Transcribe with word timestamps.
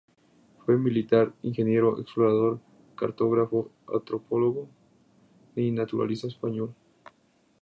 Fue 0.65 0.75
un 0.77 0.81
militar, 0.83 1.31
ingeniero, 1.43 1.99
explorador, 2.01 2.59
cartógrafo, 2.97 3.69
antropólogo 3.87 4.67
y 5.55 5.69
naturalista 5.69 6.25
español. 6.25 6.73